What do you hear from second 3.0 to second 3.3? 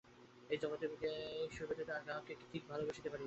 পারে না।